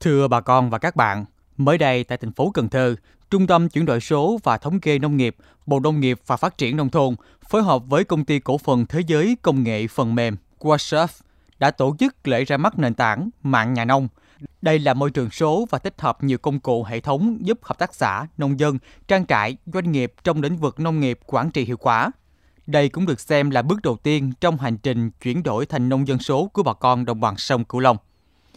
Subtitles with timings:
[0.00, 1.24] Thưa bà con và các bạn,
[1.56, 2.96] mới đây tại thành phố Cần Thơ,
[3.30, 6.58] Trung tâm chuyển đổi số và thống kê nông nghiệp, Bộ Nông nghiệp và Phát
[6.58, 7.14] triển nông thôn
[7.48, 11.06] phối hợp với công ty cổ phần thế giới công nghệ phần mềm WhatsApp
[11.58, 14.08] đã tổ chức lễ ra mắt nền tảng mạng nhà nông.
[14.62, 17.78] Đây là môi trường số và tích hợp nhiều công cụ hệ thống giúp hợp
[17.78, 18.78] tác xã, nông dân,
[19.08, 22.10] trang trại, doanh nghiệp trong lĩnh vực nông nghiệp quản trị hiệu quả.
[22.66, 26.08] Đây cũng được xem là bước đầu tiên trong hành trình chuyển đổi thành nông
[26.08, 27.96] dân số của bà con đồng bằng sông Cửu Long.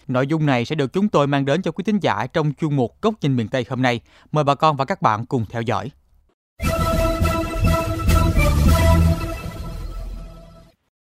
[0.07, 2.75] Nội dung này sẽ được chúng tôi mang đến cho quý thính giả trong chuyên
[2.75, 4.01] mục Góc nhìn miền Tây hôm nay.
[4.31, 5.91] Mời bà con và các bạn cùng theo dõi.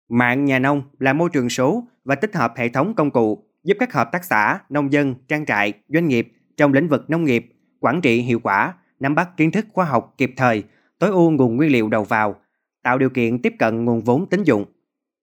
[0.10, 3.78] Mạng nhà nông là môi trường số và tích hợp hệ thống công cụ giúp
[3.80, 7.54] các hợp tác xã, nông dân, trang trại, doanh nghiệp trong lĩnh vực nông nghiệp
[7.80, 10.64] quản trị hiệu quả, nắm bắt kiến thức khoa học kịp thời,
[11.00, 12.36] tối ưu nguồn nguyên liệu đầu vào,
[12.84, 14.66] tạo điều kiện tiếp cận nguồn vốn tín dụng.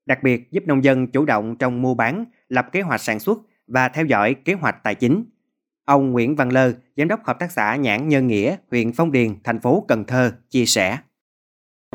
[0.06, 3.38] Đặc biệt giúp nông dân chủ động trong mua bán, lập kế hoạch sản xuất
[3.66, 5.24] và theo dõi kế hoạch tài chính.
[5.84, 9.34] Ông Nguyễn Văn Lơ, Giám đốc Hợp tác xã Nhãn Nhân Nghĩa, huyện Phong Điền,
[9.44, 10.98] thành phố Cần Thơ, chia sẻ.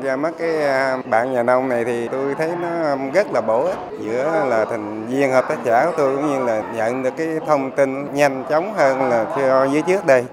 [0.02, 3.64] Ra mắt cái à, bạn nhà nông này thì tôi thấy nó rất là bổ
[3.64, 7.14] ích giữa là thành viên hợp tác xã của tôi cũng như là nhận được
[7.16, 10.24] cái thông tin nhanh chóng hơn là cho dưới trước đây.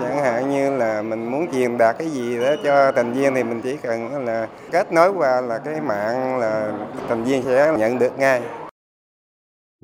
[0.00, 3.42] chẳng hạn như là mình muốn truyền đạt cái gì đó cho thành viên thì
[3.42, 6.72] mình chỉ cần là kết nối qua là cái mạng là
[7.08, 8.42] thành viên sẽ nhận được ngay.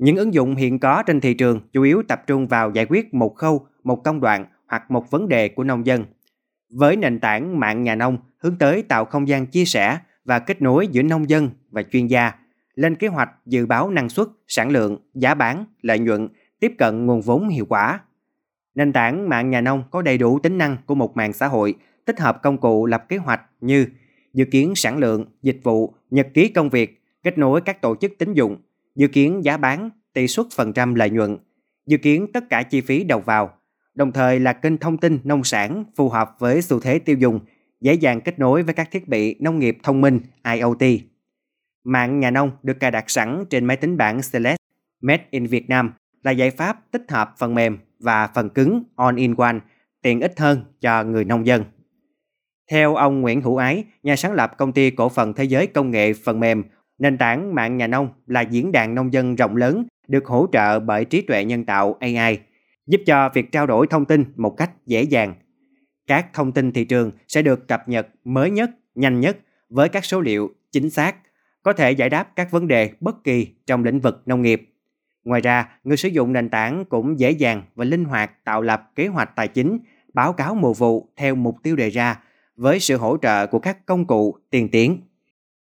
[0.01, 3.13] Những ứng dụng hiện có trên thị trường chủ yếu tập trung vào giải quyết
[3.13, 6.05] một khâu, một công đoạn hoặc một vấn đề của nông dân.
[6.69, 10.61] Với nền tảng mạng nhà nông hướng tới tạo không gian chia sẻ và kết
[10.61, 12.31] nối giữa nông dân và chuyên gia,
[12.75, 16.27] lên kế hoạch dự báo năng suất, sản lượng, giá bán, lợi nhuận,
[16.59, 17.99] tiếp cận nguồn vốn hiệu quả.
[18.75, 21.75] Nền tảng mạng nhà nông có đầy đủ tính năng của một mạng xã hội,
[22.05, 23.85] tích hợp công cụ lập kế hoạch như
[24.33, 28.11] dự kiến sản lượng, dịch vụ, nhật ký công việc, kết nối các tổ chức
[28.19, 28.57] tín dụng,
[28.95, 31.37] dự kiến giá bán, tỷ suất phần trăm lợi nhuận,
[31.85, 33.53] dự kiến tất cả chi phí đầu vào,
[33.93, 37.39] đồng thời là kênh thông tin nông sản phù hợp với xu thế tiêu dùng,
[37.81, 40.19] dễ dàng kết nối với các thiết bị nông nghiệp thông minh
[40.53, 41.01] IoT.
[41.83, 44.63] Mạng nhà nông được cài đặt sẵn trên máy tính bảng Celeste
[45.01, 49.59] Made in Việt Nam là giải pháp tích hợp phần mềm và phần cứng all-in-one
[50.01, 51.63] tiện ích hơn cho người nông dân.
[52.71, 55.91] Theo ông Nguyễn Hữu Ái, nhà sáng lập công ty cổ phần thế giới công
[55.91, 56.63] nghệ phần mềm
[57.01, 60.79] Nền tảng mạng nhà nông là diễn đàn nông dân rộng lớn được hỗ trợ
[60.79, 62.39] bởi trí tuệ nhân tạo AI,
[62.87, 65.33] giúp cho việc trao đổi thông tin một cách dễ dàng.
[66.07, 69.37] Các thông tin thị trường sẽ được cập nhật mới nhất, nhanh nhất
[69.69, 71.15] với các số liệu chính xác,
[71.63, 74.69] có thể giải đáp các vấn đề bất kỳ trong lĩnh vực nông nghiệp.
[75.23, 78.91] Ngoài ra, người sử dụng nền tảng cũng dễ dàng và linh hoạt tạo lập
[78.95, 79.79] kế hoạch tài chính,
[80.13, 82.19] báo cáo mùa vụ theo mục tiêu đề ra
[82.55, 84.97] với sự hỗ trợ của các công cụ tiên tiến.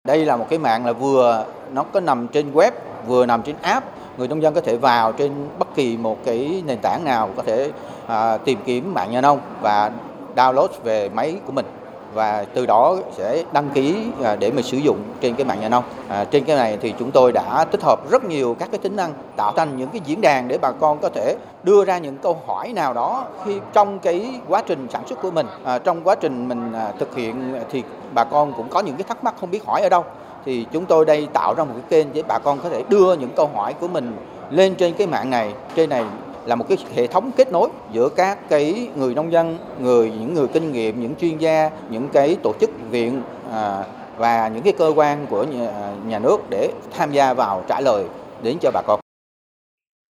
[0.08, 2.72] Đây là một cái mạng là vừa nó có nằm trên web,
[3.08, 3.86] vừa nằm trên app.
[4.18, 7.44] Người nông dân có thể vào trên bất kỳ một cái nền tảng nào có
[7.44, 7.72] thể
[8.08, 9.91] à, tìm kiếm mạng nhà nông và
[10.36, 11.66] download về máy của mình
[12.13, 15.69] và từ đó sẽ đăng ký à, để mình sử dụng trên cái mạng nhà
[15.69, 15.84] nông.
[16.09, 18.96] À, trên cái này thì chúng tôi đã tích hợp rất nhiều các cái tính
[18.96, 22.18] năng tạo thành những cái diễn đàn để bà con có thể đưa ra những
[22.18, 26.02] câu hỏi nào đó khi trong cái quá trình sản xuất của mình, à, trong
[26.03, 29.34] quá trình mình à, thực hiện thì bà con cũng có những cái thắc mắc
[29.40, 30.06] không biết hỏi ở đâu.
[30.46, 33.13] Thì chúng tôi đây tạo ra một cái kênh để bà con có thể đưa
[33.13, 34.18] những câu hỏi của mình
[34.50, 35.53] lên trên cái mạng này.
[35.75, 36.03] Trên này
[36.45, 40.33] là một cái hệ thống kết nối giữa các cái người nông dân, người những
[40.33, 43.21] người kinh nghiệm, những chuyên gia, những cái tổ chức viện
[43.51, 43.83] à,
[44.17, 47.81] và những cái cơ quan của nhà, à, nhà nước để tham gia vào trả
[47.81, 48.05] lời
[48.43, 48.99] đến cho bà con.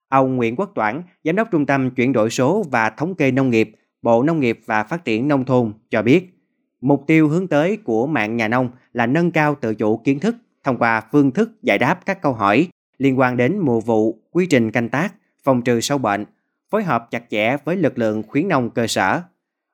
[0.09, 3.49] Ông Nguyễn Quốc Toản, Giám đốc Trung tâm Chuyển đổi số và Thống kê Nông
[3.49, 3.71] nghiệp,
[4.01, 6.33] Bộ Nông nghiệp và Phát triển Nông thôn cho biết,
[6.81, 10.35] mục tiêu hướng tới của mạng nhà nông là nâng cao tự chủ kiến thức
[10.63, 12.67] thông qua phương thức giải đáp các câu hỏi
[12.97, 15.13] liên quan đến mùa vụ, quy trình canh tác,
[15.43, 16.25] phòng trừ sâu bệnh,
[16.69, 19.21] phối hợp chặt chẽ với lực lượng khuyến nông cơ sở,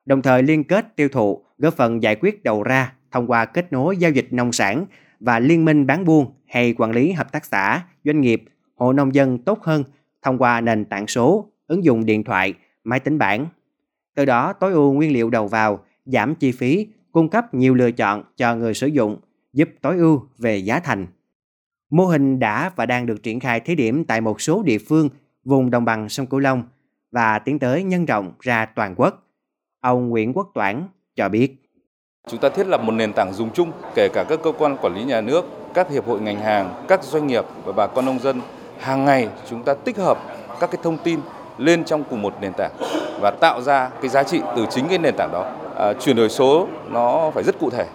[0.06, 3.72] đồng thời liên kết tiêu thụ góp phần giải quyết đầu ra thông qua kết
[3.72, 4.86] nối giao dịch nông sản
[5.20, 8.44] và liên minh bán buôn hay quản lý hợp tác xã, doanh nghiệp,
[8.74, 9.84] hộ nông dân tốt hơn
[10.22, 13.46] thông qua nền tảng số, ứng dụng điện thoại, máy tính bảng.
[14.14, 17.90] Từ đó tối ưu nguyên liệu đầu vào, giảm chi phí, cung cấp nhiều lựa
[17.90, 19.16] chọn cho người sử dụng,
[19.52, 21.06] giúp tối ưu về giá thành.
[21.90, 25.08] Mô hình đã và đang được triển khai thí điểm tại một số địa phương
[25.44, 26.62] vùng đồng bằng sông Cửu Long
[27.12, 29.26] và tiến tới nhân rộng ra toàn quốc.
[29.80, 31.56] Ông Nguyễn Quốc Toản cho biết.
[32.28, 34.94] Chúng ta thiết lập một nền tảng dùng chung kể cả các cơ quan quản
[34.94, 35.44] lý nhà nước,
[35.74, 38.40] các hiệp hội ngành hàng, các doanh nghiệp và bà con nông dân.
[38.78, 40.18] Hàng ngày chúng ta tích hợp
[40.60, 41.20] các cái thông tin
[41.58, 42.72] lên trong cùng một nền tảng
[43.20, 45.52] và tạo ra cái giá trị từ chính cái nền tảng đó.
[45.76, 47.86] À, chuyển đổi số nó phải rất cụ thể.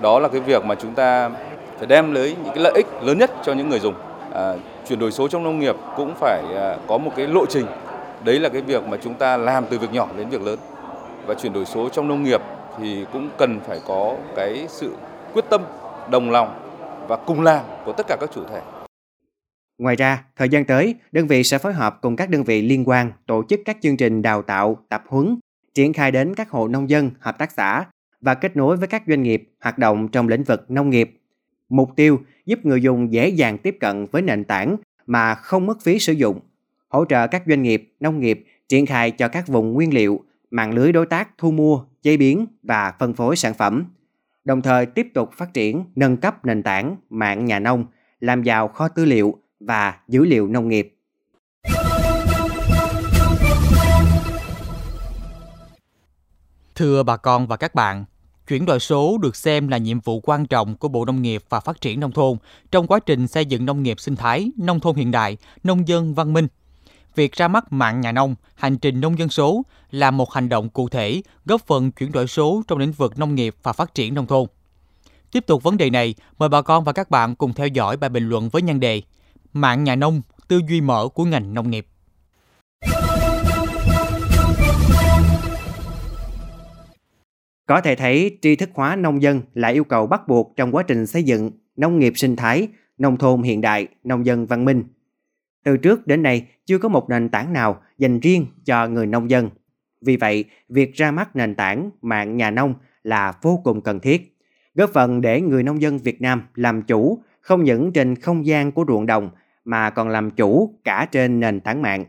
[0.00, 1.30] Đó là cái việc mà chúng ta
[1.78, 3.94] phải đem lấy những cái lợi ích lớn nhất cho những người dùng.
[4.34, 4.54] À,
[4.88, 7.66] chuyển đổi số trong nông nghiệp cũng phải à, có một cái lộ trình
[8.24, 10.58] Đấy là cái việc mà chúng ta làm từ việc nhỏ đến việc lớn.
[11.26, 12.40] Và chuyển đổi số trong nông nghiệp
[12.78, 14.94] thì cũng cần phải có cái sự
[15.34, 15.62] quyết tâm,
[16.10, 16.60] đồng lòng
[17.08, 18.60] và cùng làm của tất cả các chủ thể.
[19.78, 22.88] Ngoài ra, thời gian tới, đơn vị sẽ phối hợp cùng các đơn vị liên
[22.88, 25.38] quan tổ chức các chương trình đào tạo, tập huấn,
[25.74, 27.84] triển khai đến các hộ nông dân, hợp tác xã
[28.20, 31.19] và kết nối với các doanh nghiệp hoạt động trong lĩnh vực nông nghiệp.
[31.70, 34.76] Mục tiêu giúp người dùng dễ dàng tiếp cận với nền tảng
[35.06, 36.40] mà không mất phí sử dụng,
[36.88, 40.72] hỗ trợ các doanh nghiệp, nông nghiệp triển khai cho các vùng nguyên liệu, mạng
[40.74, 43.84] lưới đối tác thu mua, chế biến và phân phối sản phẩm,
[44.44, 47.84] đồng thời tiếp tục phát triển nâng cấp nền tảng mạng nhà nông,
[48.20, 50.96] làm giàu kho tư liệu và dữ liệu nông nghiệp.
[56.74, 58.04] Thưa bà con và các bạn,
[58.50, 61.60] chuyển đổi số được xem là nhiệm vụ quan trọng của Bộ Nông nghiệp và
[61.60, 62.36] Phát triển Nông thôn
[62.70, 66.14] trong quá trình xây dựng nông nghiệp sinh thái, nông thôn hiện đại, nông dân
[66.14, 66.48] văn minh.
[67.14, 70.68] Việc ra mắt mạng nhà nông, hành trình nông dân số là một hành động
[70.68, 74.14] cụ thể góp phần chuyển đổi số trong lĩnh vực nông nghiệp và phát triển
[74.14, 74.46] nông thôn.
[75.32, 78.10] Tiếp tục vấn đề này, mời bà con và các bạn cùng theo dõi bài
[78.10, 79.02] bình luận với nhan đề
[79.52, 81.86] Mạng nhà nông, tư duy mở của ngành nông nghiệp.
[87.70, 90.82] Có thể thấy tri thức hóa nông dân là yêu cầu bắt buộc trong quá
[90.82, 92.68] trình xây dựng nông nghiệp sinh thái,
[92.98, 94.84] nông thôn hiện đại, nông dân văn minh.
[95.64, 99.30] Từ trước đến nay chưa có một nền tảng nào dành riêng cho người nông
[99.30, 99.50] dân.
[100.00, 104.38] Vì vậy, việc ra mắt nền tảng mạng nhà nông là vô cùng cần thiết,
[104.74, 108.72] góp phần để người nông dân Việt Nam làm chủ không những trên không gian
[108.72, 109.30] của ruộng đồng
[109.64, 112.04] mà còn làm chủ cả trên nền tảng mạng.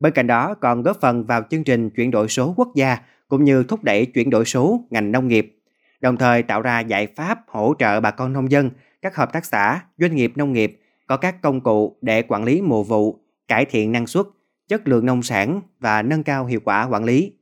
[0.00, 2.98] Bên cạnh đó còn góp phần vào chương trình chuyển đổi số quốc gia
[3.28, 5.58] cũng như thúc đẩy chuyển đổi số ngành nông nghiệp,
[6.00, 8.70] đồng thời tạo ra giải pháp hỗ trợ bà con nông dân,
[9.02, 12.62] các hợp tác xã, doanh nghiệp nông nghiệp có các công cụ để quản lý
[12.62, 14.26] mùa vụ, cải thiện năng suất,
[14.68, 17.32] chất lượng nông sản và nâng cao hiệu quả quản lý.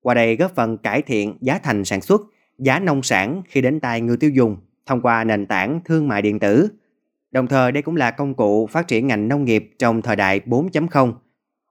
[0.00, 2.20] Qua đây góp phần cải thiện giá thành sản xuất,
[2.58, 4.56] giá nông sản khi đến tay người tiêu dùng
[4.86, 6.68] thông qua nền tảng thương mại điện tử.
[7.30, 10.40] Đồng thời đây cũng là công cụ phát triển ngành nông nghiệp trong thời đại
[10.46, 11.12] 4.0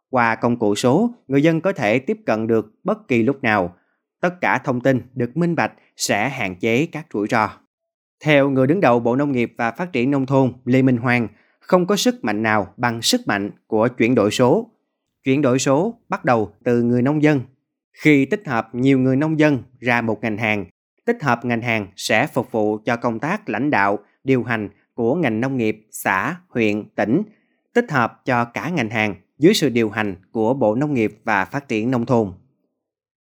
[0.10, 3.76] qua công cụ số, người dân có thể tiếp cận được bất kỳ lúc nào.
[4.22, 7.50] Tất cả thông tin được minh bạch sẽ hạn chế các rủi ro.
[8.24, 11.28] Theo người đứng đầu Bộ Nông nghiệp và Phát triển Nông thôn Lê Minh Hoàng,
[11.60, 14.72] không có sức mạnh nào bằng sức mạnh của chuyển đổi số.
[15.24, 17.42] Chuyển đổi số bắt đầu từ người nông dân.
[17.94, 20.66] Khi tích hợp nhiều người nông dân ra một ngành hàng,
[21.06, 25.16] tích hợp ngành hàng sẽ phục vụ cho công tác lãnh đạo, điều hành của
[25.16, 27.22] ngành nông nghiệp, xã, huyện, tỉnh,
[27.74, 31.46] tích hợp cho cả ngành hàng dưới sự điều hành của Bộ Nông nghiệp và
[31.46, 32.32] Phát triển Nông thôn.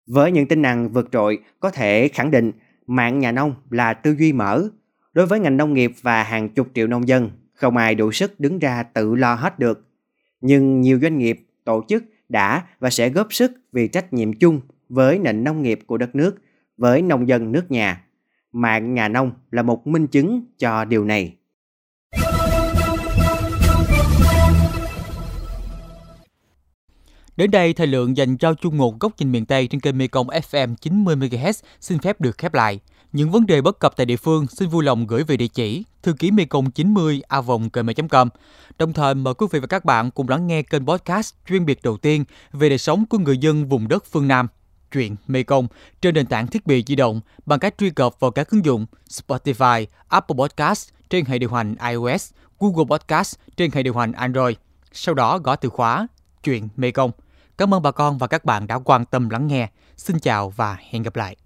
[0.07, 2.53] Với những tính năng vượt trội, có thể khẳng định
[2.87, 4.69] mạng nhà nông là tư duy mở.
[5.13, 8.41] Đối với ngành nông nghiệp và hàng chục triệu nông dân, không ai đủ sức
[8.41, 9.87] đứng ra tự lo hết được.
[10.41, 14.61] Nhưng nhiều doanh nghiệp, tổ chức đã và sẽ góp sức vì trách nhiệm chung
[14.89, 16.37] với nền nông nghiệp của đất nước,
[16.77, 18.05] với nông dân nước nhà.
[18.53, 21.37] Mạng nhà nông là một minh chứng cho điều này.
[27.37, 30.27] Đến đây, thời lượng dành cho chung một góc nhìn miền Tây trên kênh Mekong
[30.27, 32.81] FM 90MHz xin phép được khép lại.
[33.13, 35.85] Những vấn đề bất cập tại địa phương xin vui lòng gửi về địa chỉ
[36.03, 37.43] thư ký mekong 90 a
[38.09, 38.29] com
[38.79, 41.83] Đồng thời mời quý vị và các bạn cùng lắng nghe kênh podcast chuyên biệt
[41.83, 44.49] đầu tiên về đời sống của người dân vùng đất phương Nam
[44.93, 45.67] chuyện Mekong
[46.03, 48.87] trên nền tảng thiết bị di động bằng cách truy cập vào các ứng dụng
[49.09, 54.57] Spotify, Apple Podcast trên hệ điều hành iOS, Google Podcast trên hệ điều hành Android.
[54.93, 56.07] Sau đó gõ từ khóa
[56.43, 57.11] chuyện Mekong.
[57.59, 59.69] Cảm ơn bà con và các bạn đã quan tâm lắng nghe.
[59.97, 61.37] Xin chào và hẹn gặp lại.